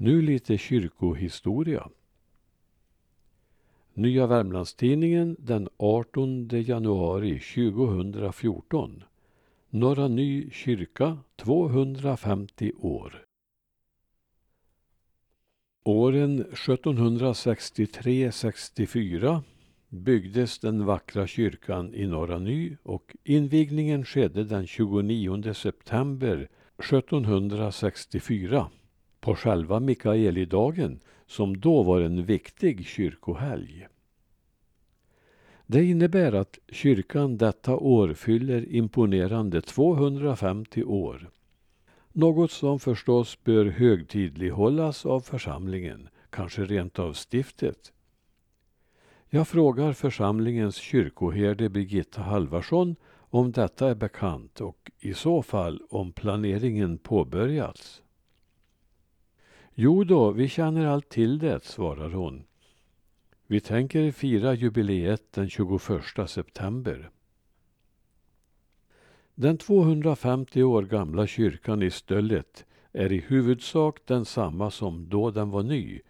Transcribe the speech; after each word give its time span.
Nu 0.00 0.22
lite 0.22 0.58
kyrkohistoria. 0.58 1.88
Nya 3.94 4.26
Värmlandstidningen 4.26 5.36
den 5.38 5.68
18 5.76 6.48
januari 6.50 7.40
2014. 7.40 9.04
Norra 9.70 10.08
Ny 10.08 10.50
kyrka 10.50 11.18
250 11.36 12.72
år. 12.78 13.24
Åren 15.84 16.44
1763-64 16.44 19.42
byggdes 19.88 20.58
den 20.58 20.84
vackra 20.84 21.26
kyrkan 21.26 21.94
i 21.94 22.06
Norra 22.06 22.38
Ny 22.38 22.76
och 22.82 23.16
invigningen 23.24 24.04
skedde 24.04 24.44
den 24.44 24.66
29 24.66 25.54
september 25.54 26.48
1764 26.78 28.70
på 29.28 29.34
själva 29.34 29.80
Mikaelidagen 29.80 31.00
som 31.26 31.60
då 31.60 31.82
var 31.82 32.00
en 32.00 32.24
viktig 32.24 32.86
kyrkohelg. 32.86 33.86
Det 35.66 35.84
innebär 35.84 36.32
att 36.32 36.58
kyrkan 36.68 37.36
detta 37.36 37.76
år 37.76 38.14
fyller 38.14 38.72
imponerande 38.74 39.60
250 39.60 40.84
år. 40.84 41.30
Något 42.12 42.50
som 42.50 42.80
förstås 42.80 43.44
bör 43.44 43.64
högtidlighållas 43.64 45.06
av 45.06 45.20
församlingen, 45.20 46.08
kanske 46.30 46.64
rent 46.64 46.98
av 46.98 47.12
stiftet. 47.12 47.92
Jag 49.28 49.48
frågar 49.48 49.92
församlingens 49.92 50.76
kyrkoherde 50.76 51.68
Birgitta 51.68 52.22
Halvarsson 52.22 52.96
om 53.12 53.52
detta 53.52 53.90
är 53.90 53.94
bekant 53.94 54.60
och 54.60 54.90
i 55.00 55.14
så 55.14 55.42
fall 55.42 55.82
om 55.90 56.12
planeringen 56.12 56.98
påbörjats. 56.98 58.02
Jo 59.80 60.04
då, 60.04 60.30
vi 60.30 60.48
känner 60.48 60.86
allt 60.86 61.08
till 61.08 61.38
det, 61.38 61.64
svarar 61.64 62.10
hon. 62.10 62.44
Vi 63.46 63.60
tänker 63.60 64.12
fira 64.12 64.54
jubileet 64.54 65.32
den 65.32 65.48
21 65.50 65.80
september. 66.26 67.10
Den 69.34 69.58
250 69.58 70.62
år 70.62 70.82
gamla 70.82 71.26
kyrkan 71.26 71.82
i 71.82 71.90
Stöllet 71.90 72.66
är 72.92 73.12
i 73.12 73.18
huvudsak 73.18 74.00
densamma 74.04 74.70
som 74.70 75.08
då 75.08 75.30
den 75.30 75.50
var 75.50 75.62
ny 75.62 76.00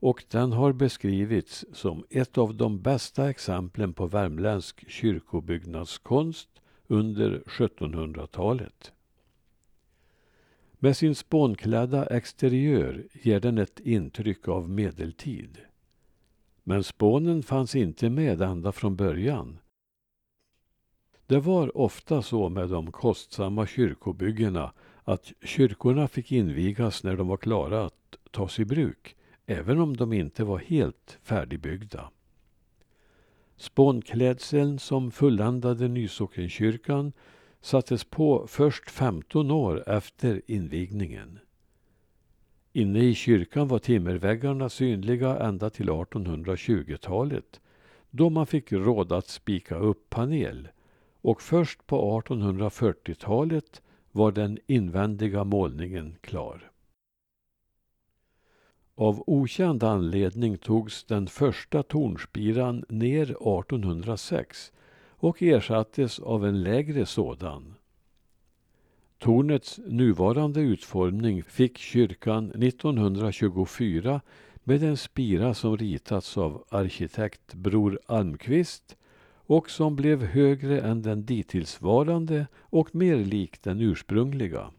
och 0.00 0.24
den 0.30 0.52
har 0.52 0.72
beskrivits 0.72 1.64
som 1.72 2.04
ett 2.10 2.38
av 2.38 2.54
de 2.54 2.82
bästa 2.82 3.30
exemplen 3.30 3.92
på 3.92 4.06
värmländsk 4.06 4.90
kyrkobyggnadskonst 4.90 6.48
under 6.86 7.42
1700-talet. 7.46 8.92
Med 10.84 10.96
sin 10.96 11.14
spånklädda 11.14 12.06
exteriör 12.06 13.06
ger 13.12 13.40
den 13.40 13.58
ett 13.58 13.80
intryck 13.80 14.48
av 14.48 14.70
medeltid. 14.70 15.58
Men 16.62 16.84
spånen 16.84 17.42
fanns 17.42 17.74
inte 17.74 18.10
med 18.10 18.42
ända 18.42 18.72
från 18.72 18.96
början. 18.96 19.58
Det 21.26 21.38
var 21.38 21.76
ofta 21.76 22.22
så 22.22 22.48
med 22.48 22.68
de 22.68 22.92
kostsamma 22.92 23.66
kyrkobyggena 23.66 24.72
att 25.04 25.32
kyrkorna 25.42 26.08
fick 26.08 26.32
invigas 26.32 27.04
när 27.04 27.16
de 27.16 27.28
var 27.28 27.36
klara 27.36 27.84
att 27.84 28.16
tas 28.30 28.58
i 28.58 28.64
bruk, 28.64 29.16
även 29.46 29.80
om 29.80 29.96
de 29.96 30.12
inte 30.12 30.44
var 30.44 30.58
helt 30.58 31.18
färdigbyggda. 31.22 32.10
Spånklädseln 33.56 34.78
som 34.78 35.10
fulländade 35.10 35.88
Nysockenkyrkan 35.88 37.12
sattes 37.62 38.04
på 38.04 38.46
först 38.48 38.90
15 38.90 39.50
år 39.50 39.88
efter 39.88 40.42
invigningen. 40.46 41.38
Inne 42.72 42.98
i 42.98 43.14
kyrkan 43.14 43.68
var 43.68 43.78
timmerväggarna 43.78 44.68
synliga 44.68 45.36
ända 45.38 45.70
till 45.70 45.88
1820-talet 45.88 47.60
då 48.10 48.30
man 48.30 48.46
fick 48.46 48.72
råd 48.72 49.12
att 49.12 49.28
spika 49.28 49.76
upp 49.76 50.10
panel 50.10 50.68
och 51.20 51.42
först 51.42 51.86
på 51.86 52.20
1840-talet 52.22 53.82
var 54.12 54.32
den 54.32 54.58
invändiga 54.66 55.44
målningen 55.44 56.16
klar. 56.20 56.70
Av 58.94 59.22
okänd 59.26 59.82
anledning 59.82 60.58
togs 60.58 61.04
den 61.04 61.26
första 61.26 61.82
tornspiran 61.82 62.84
ner 62.88 63.22
1806 63.22 64.72
och 65.22 65.42
ersattes 65.42 66.18
av 66.18 66.46
en 66.46 66.62
lägre 66.62 67.06
sådan. 67.06 67.74
Tornets 69.18 69.80
nuvarande 69.86 70.60
utformning 70.60 71.42
fick 71.42 71.78
kyrkan 71.78 72.50
1924 72.50 74.20
med 74.64 74.82
en 74.82 74.96
spira 74.96 75.54
som 75.54 75.76
ritats 75.76 76.38
av 76.38 76.64
arkitekt 76.68 77.54
Bror 77.54 78.00
Almqvist 78.06 78.96
och 79.34 79.70
som 79.70 79.96
blev 79.96 80.22
högre 80.22 80.80
än 80.80 81.02
den 81.02 81.24
dittillsvarande 81.24 82.46
och 82.60 82.94
mer 82.94 83.16
lik 83.16 83.62
den 83.62 83.80
ursprungliga. 83.80 84.70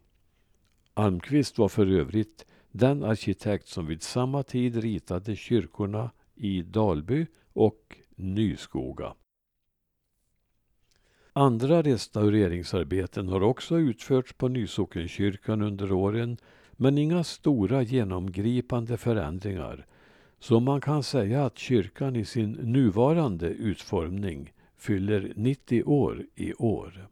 Almqvist 0.94 1.58
var 1.58 1.70
för 1.70 1.88
övrigt 1.88 2.46
den 2.72 3.04
arkitekt 3.04 3.68
som 3.68 3.88
vid 3.88 4.04
samma 4.04 4.44
tid 4.44 4.76
ritade 4.76 5.36
kyrkorna 5.36 6.12
i 6.36 6.62
Dalby 6.62 7.26
och 7.54 7.98
Nyskoga. 8.16 9.14
Andra 11.36 11.82
restaureringsarbeten 11.82 13.28
har 13.28 13.44
också 13.44 13.80
utförts 13.80 14.34
på 14.34 14.48
Nysockenkyrkan 14.48 15.62
under 15.62 15.92
åren 15.92 16.38
men 16.72 16.98
inga 16.98 17.24
stora 17.24 17.82
genomgripande 17.82 18.98
förändringar. 18.98 19.86
Så 20.40 20.60
man 20.60 20.82
kan 20.82 21.04
säga 21.04 21.46
att 21.46 21.58
kyrkan 21.58 22.16
i 22.16 22.26
sin 22.26 22.52
nuvarande 22.52 23.48
utformning 23.48 24.54
fyller 24.78 25.34
90 25.36 25.84
år 25.84 26.26
i 26.36 26.54
år. 26.54 27.08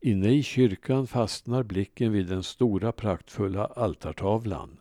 Inne 0.00 0.28
i 0.28 0.42
kyrkan 0.42 1.06
fastnar 1.06 1.62
blicken 1.62 2.12
vid 2.12 2.26
den 2.26 2.42
stora 2.42 2.92
praktfulla 2.92 3.66
altartavlan. 3.66 4.76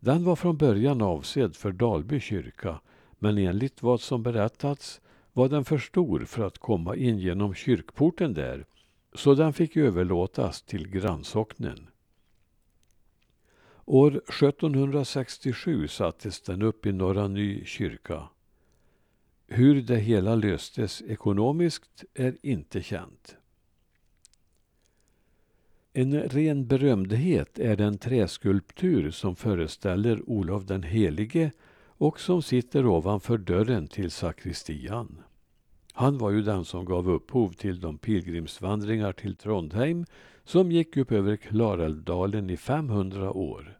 Den 0.00 0.24
var 0.24 0.36
från 0.36 0.56
början 0.56 1.02
avsedd 1.02 1.56
för 1.56 1.72
Dalby 1.72 2.20
kyrka 2.20 2.80
men 3.18 3.38
enligt 3.38 3.82
vad 3.82 4.00
som 4.00 4.22
berättats 4.22 5.00
var 5.32 5.48
den 5.48 5.64
för 5.64 5.78
stor 5.78 6.20
för 6.20 6.46
att 6.46 6.58
komma 6.58 6.96
in 6.96 7.18
genom 7.18 7.54
kyrkporten 7.54 8.34
där 8.34 8.66
så 9.14 9.34
den 9.34 9.52
fick 9.52 9.76
överlåtas 9.76 10.62
till 10.62 10.88
grannsocknen. 10.88 11.88
År 13.84 14.22
1767 14.28 15.88
sattes 15.88 16.40
den 16.40 16.62
upp 16.62 16.86
i 16.86 16.92
Norra 16.92 17.28
Ny 17.28 17.64
kyrka. 17.64 18.28
Hur 19.46 19.82
det 19.82 19.96
hela 19.96 20.34
löstes 20.34 21.02
ekonomiskt 21.02 22.04
är 22.14 22.36
inte 22.42 22.82
känt. 22.82 23.36
En 25.92 26.22
ren 26.22 26.66
berömdhet 26.66 27.58
är 27.58 27.76
den 27.76 27.98
träskulptur 27.98 29.10
som 29.10 29.36
föreställer 29.36 30.30
Olof 30.30 30.64
den 30.64 30.82
helige 30.82 31.50
och 31.98 32.20
som 32.20 32.42
sitter 32.42 32.86
ovanför 32.86 33.38
dörren 33.38 33.88
till 33.88 34.10
sakristian. 34.10 35.22
Han 35.92 36.18
var 36.18 36.30
ju 36.30 36.42
den 36.42 36.64
som 36.64 36.84
gav 36.84 37.10
upphov 37.10 37.52
till 37.52 37.80
de 37.80 37.98
pilgrimsvandringar 37.98 39.12
till 39.12 39.36
Trondheim 39.36 40.06
som 40.44 40.72
gick 40.72 40.96
upp 40.96 41.12
över 41.12 41.36
Klarälvdalen 41.36 42.50
i 42.50 42.56
500 42.56 43.32
år. 43.32 43.78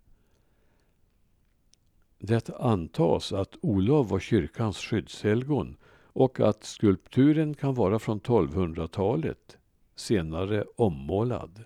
Det 2.19 2.51
antas 2.51 3.33
att 3.33 3.57
Olav 3.61 4.09
var 4.09 4.21
kyrkans 4.21 4.79
skyddshelgon 4.79 5.77
och 6.13 6.41
att 6.41 6.65
skulpturen 6.65 7.55
kan 7.55 7.75
vara 7.75 7.99
från 7.99 8.21
1200-talet, 8.21 9.59
senare 9.95 10.65
ommålad. 10.77 11.65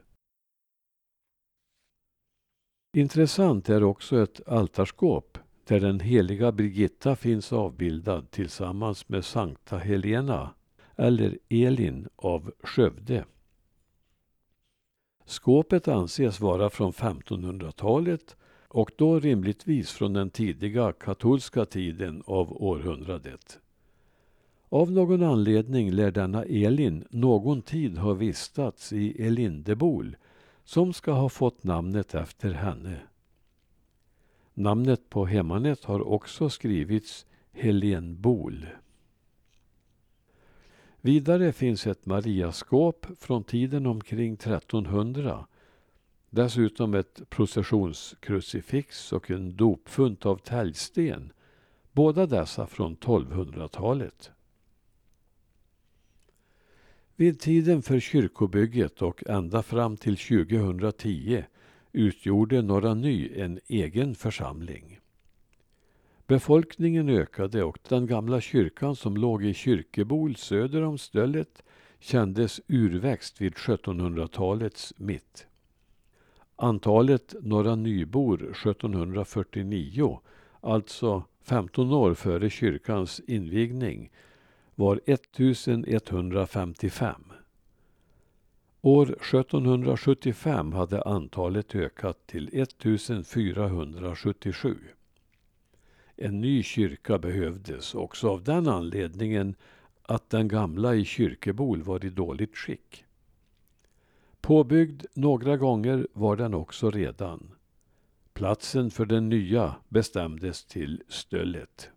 Intressant 2.97 3.69
är 3.69 3.83
också 3.83 4.23
ett 4.23 4.49
altarskåp 4.49 5.39
där 5.73 5.81
den 5.81 6.01
heliga 6.01 6.53
Birgitta 6.53 7.17
finns 7.17 7.53
avbildad 7.53 8.31
tillsammans 8.31 9.09
med 9.09 9.25
Sankta 9.25 9.79
Helena 9.79 10.51
eller 10.97 11.39
Elin 11.49 12.09
av 12.17 12.53
Skövde. 12.63 13.25
Skåpet 15.25 15.89
anses 15.89 16.41
vara 16.41 16.71
från 16.71 16.93
1500-talet 16.93 18.37
och 18.69 18.91
då 18.97 19.21
rimligtvis 19.21 19.91
från 19.91 20.13
den 20.13 20.31
tidiga 20.31 20.93
katolska 20.93 21.65
tiden 21.65 22.23
av 22.27 22.63
århundradet. 22.63 23.59
Av 24.69 24.93
någon 24.93 25.23
anledning 25.23 25.91
lär 25.91 26.11
denna 26.11 26.45
Elin 26.45 27.07
någon 27.11 27.63
tid 27.63 27.99
ha 27.99 28.13
vistats 28.13 28.93
i 28.93 29.27
Elindebol 29.27 30.17
som 30.65 30.93
ska 30.93 31.13
ha 31.13 31.29
fått 31.29 31.65
namnet 31.65 32.15
efter 32.15 32.53
henne. 32.53 33.01
Namnet 34.55 35.11
på 35.11 35.27
hemmanet 35.27 35.85
har 35.85 36.09
också 36.09 36.51
skrivits 36.51 37.27
Helenbol. 37.53 38.67
Vidare 41.01 41.53
finns 41.53 41.87
ett 41.87 42.07
Mariaskåp 42.07 43.07
från 43.19 43.45
tiden 43.45 43.87
omkring 43.87 44.35
1300 44.35 45.47
Dessutom 46.35 46.95
ett 46.95 47.31
processionskrucifix 47.31 49.13
och 49.13 49.31
en 49.31 49.57
dopfunt 49.57 50.27
av 50.27 50.37
täljsten. 50.37 51.33
Båda 51.93 52.27
dessa 52.27 52.67
från 52.67 52.97
1200-talet. 52.97 54.31
Vid 57.17 57.41
tiden 57.41 57.83
för 57.83 58.01
kyrkobygget 58.01 59.03
och 59.03 59.25
ända 59.27 59.63
fram 59.63 59.97
till 59.97 60.17
2010 60.17 61.45
utgjorde 61.93 62.63
Norra 62.63 62.95
Ny 62.95 63.41
en 63.41 63.61
egen 63.67 64.15
församling. 64.15 64.99
Befolkningen 66.27 67.09
ökade 67.09 67.63
och 67.63 67.79
den 67.89 68.07
gamla 68.07 68.41
kyrkan 68.41 68.97
som 68.97 69.17
låg 69.17 69.45
i 69.45 69.55
Kyrkebol 69.55 70.37
söder 70.37 70.83
om 70.83 70.99
Stöllet 70.99 71.63
kändes 71.99 72.61
urväxt 72.67 73.41
vid 73.41 73.55
1700-talets 73.55 74.95
mitt. 74.97 75.47
Antalet 76.57 77.35
Norra 77.41 77.75
Nybor 77.75 78.51
1749, 78.51 80.21
alltså 80.61 81.25
15 81.43 81.93
år 81.93 82.15
före 82.15 82.51
kyrkans 82.51 83.21
invigning, 83.27 84.11
var 84.75 85.01
1155. 85.07 87.32
År 88.85 89.07
1775 89.07 90.73
hade 90.73 91.03
antalet 91.03 91.75
ökat 91.75 92.27
till 92.27 92.49
1477. 92.53 94.79
En 96.17 96.41
ny 96.41 96.63
kyrka 96.63 97.19
behövdes 97.19 97.95
också 97.95 98.29
av 98.29 98.45
den 98.45 98.69
anledningen 98.69 99.55
att 100.03 100.31
den 100.31 100.49
gamla 100.49 100.95
i 100.95 101.05
Kyrkebol 101.05 101.83
var 101.83 102.05
i 102.05 102.11
dåligt 102.11 102.57
skick. 102.57 103.05
Påbyggd 104.41 105.05
några 105.15 105.57
gånger 105.57 106.07
var 106.13 106.37
den 106.37 106.55
också 106.55 106.91
redan. 106.91 107.51
Platsen 108.33 108.91
för 108.91 109.07
den 109.07 109.29
nya 109.29 109.75
bestämdes 109.89 110.65
till 110.65 111.03
Stöllet. 111.09 111.91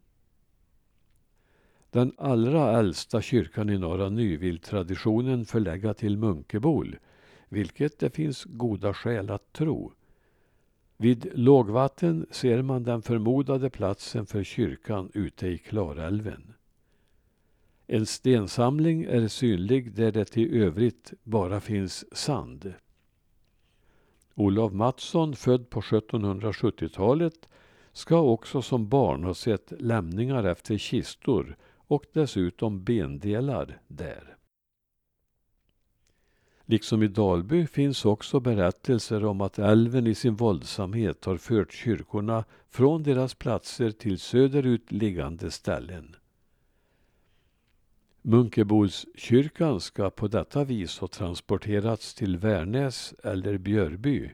Den 1.96 2.12
allra 2.18 2.80
äldsta 2.80 3.22
kyrkan 3.22 3.70
i 3.70 3.78
Norra 3.78 4.10
Nyvild-traditionen 4.10 5.46
förlägga 5.46 5.94
till 5.94 6.18
Munkebol, 6.18 6.98
vilket 7.50 8.00
det 8.00 8.10
finns 8.10 8.44
goda 8.44 8.94
skäl 8.94 9.30
att 9.30 9.54
tro. 9.54 9.92
Vid 10.98 11.32
lågvatten 11.34 12.26
ser 12.32 12.62
man 12.62 12.84
den 12.84 13.02
förmodade 13.02 13.70
platsen 13.70 14.26
för 14.26 14.44
kyrkan 14.44 15.12
ute 15.14 15.48
i 15.48 15.58
Klarälven. 15.58 16.54
En 17.88 18.06
stensamling 18.06 19.04
är 19.04 19.28
synlig 19.28 19.94
där 19.94 20.12
det 20.12 20.38
i 20.38 20.58
övrigt 20.58 21.14
bara 21.24 21.60
finns 21.60 22.18
sand. 22.18 22.74
Olof 24.34 24.74
Mattsson, 24.74 25.36
född 25.36 25.70
på 25.70 25.82
1770-talet, 25.82 27.50
ska 27.94 28.20
också 28.20 28.62
som 28.62 28.90
barn 28.90 29.24
ha 29.24 29.34
sett 29.34 29.74
lämningar 29.80 30.44
efter 30.44 30.78
kistor 30.78 31.58
och 31.88 32.06
dessutom 32.14 32.84
bendelar 32.84 33.82
där. 33.88 34.36
Liksom 36.66 37.04
i 37.04 37.08
Dalby 37.08 37.68
finns 37.68 38.06
också 38.06 38.40
berättelser 38.40 39.26
om 39.26 39.42
att 39.42 39.60
älven 39.60 40.08
i 40.08 40.16
sin 40.16 40.36
våldsamhet 40.36 41.26
har 41.26 41.38
fört 41.38 41.74
kyrkorna 41.74 42.44
från 42.70 43.04
deras 43.04 43.34
platser 43.34 43.92
till 43.92 44.20
söderut 44.20 44.92
liggande 44.92 45.52
ställen. 45.52 46.16
Munkebolskyrkan 48.22 49.82
ska 49.82 50.10
på 50.10 50.28
detta 50.28 50.64
vis 50.64 51.00
ha 51.00 51.08
transporterats 51.08 52.14
till 52.14 52.38
Värnäs 52.38 53.14
eller 53.24 53.58
Björby, 53.58 54.32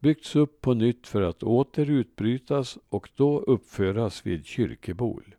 byggts 0.00 0.36
upp 0.36 0.60
på 0.60 0.74
nytt 0.74 1.06
för 1.06 1.22
att 1.22 1.42
åter 1.42 1.90
utbrytas 1.90 2.78
och 2.88 3.10
då 3.16 3.40
uppföras 3.40 4.26
vid 4.26 4.46
Kyrkebol. 4.46 5.35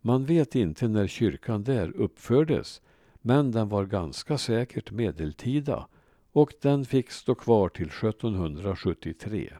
Man 0.00 0.24
vet 0.24 0.54
inte 0.54 0.88
när 0.88 1.06
kyrkan 1.06 1.64
där 1.64 1.96
uppfördes, 1.96 2.82
men 3.20 3.50
den 3.50 3.68
var 3.68 3.84
ganska 3.84 4.38
säkert 4.38 4.90
medeltida 4.90 5.86
och 6.32 6.52
den 6.62 6.84
fick 6.84 7.10
stå 7.10 7.34
kvar 7.34 7.68
till 7.68 7.88
1773. 7.88 9.52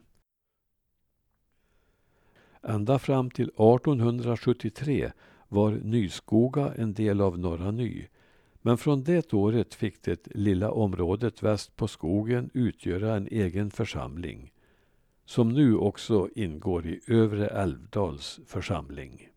Ända 2.63 2.99
fram 2.99 3.31
till 3.31 3.49
1873 3.49 5.13
var 5.49 5.71
Nyskoga 5.71 6.75
en 6.75 6.95
del 6.95 7.21
av 7.21 7.39
Norra 7.39 7.71
Ny. 7.71 8.07
Men 8.63 8.79
från 8.79 9.05
det 9.05 9.35
året 9.35 9.75
fick 9.75 10.03
det 10.03 10.29
lilla 10.35 10.71
området 10.71 11.43
väst 11.43 11.77
på 11.77 11.89
skogen 11.89 12.51
utgöra 12.55 13.17
en 13.17 13.29
egen 13.31 13.71
församling 13.71 14.53
som 15.25 15.49
nu 15.49 15.77
också 15.77 16.29
ingår 16.35 16.87
i 16.87 17.01
Övre 17.07 17.47
Älvdals 17.47 18.41
församling. 18.47 19.30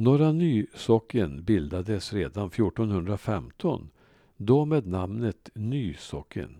Norra 0.00 0.32
Ny 0.32 0.66
socken 0.74 1.44
bildades 1.44 2.12
redan 2.12 2.46
1415, 2.46 3.90
då 4.36 4.64
med 4.64 4.86
namnet 4.86 5.50
Ny 5.54 5.94
socken. 5.94 6.56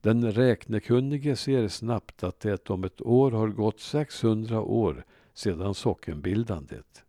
Den 0.00 0.32
räknekunnige 0.32 1.36
ser 1.36 1.68
snabbt 1.68 2.22
att 2.22 2.40
det 2.40 2.70
om 2.70 2.84
ett 2.84 3.00
år 3.00 3.30
har 3.30 3.48
gått 3.48 3.80
600 3.80 4.60
år 4.60 5.04
sedan 5.34 5.74
sockenbildandet. 5.74 7.04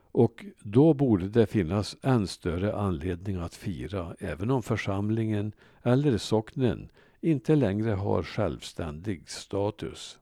Och 0.00 0.44
då 0.60 0.94
borde 0.94 1.28
det 1.28 1.46
finnas 1.46 1.96
än 2.02 2.26
större 2.26 2.76
anledning 2.76 3.36
att 3.36 3.54
fira, 3.54 4.14
även 4.18 4.50
om 4.50 4.62
församlingen 4.62 5.52
eller 5.82 6.18
socknen 6.18 6.88
inte 7.20 7.56
längre 7.56 7.90
har 7.90 8.22
självständig 8.22 9.30
status. 9.30 10.18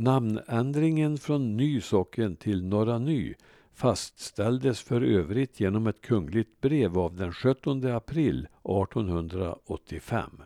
Namnändringen 0.00 1.18
från 1.18 1.56
Ny 1.56 1.80
socken 1.80 2.36
till 2.36 2.64
Norra 2.64 2.98
Ny 2.98 3.34
fastställdes 3.72 4.80
för 4.80 5.00
övrigt 5.00 5.60
genom 5.60 5.86
ett 5.86 6.00
kungligt 6.00 6.60
brev 6.60 6.98
av 6.98 7.16
den 7.16 7.32
17 7.32 7.86
april 7.86 8.48
1885. 8.64 10.42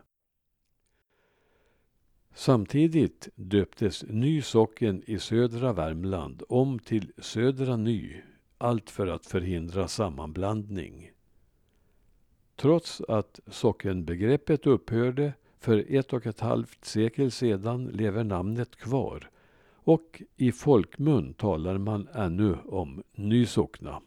Samtidigt 2.34 3.28
döptes 3.34 4.04
Ny 4.08 4.42
socken 4.42 5.02
i 5.06 5.18
södra 5.18 5.72
Värmland 5.72 6.42
om 6.48 6.78
till 6.78 7.12
Södra 7.18 7.76
Ny, 7.76 8.22
allt 8.58 8.90
för 8.90 9.06
att 9.06 9.26
förhindra 9.26 9.88
sammanblandning. 9.88 11.10
Trots 12.56 13.00
att 13.00 13.40
sockenbegreppet 13.46 14.66
upphörde 14.66 15.32
för 15.58 15.84
ett 15.88 16.12
och 16.12 16.26
ett 16.26 16.40
halvt 16.40 16.84
sekel 16.84 17.30
sedan 17.30 17.84
lever 17.84 18.24
namnet 18.24 18.76
kvar 18.76 19.28
och 19.84 20.22
i 20.36 20.52
folkmun 20.52 21.34
talar 21.34 21.78
man 21.78 22.08
ännu 22.14 22.56
om 22.66 23.02
Nysockna. 23.14 24.00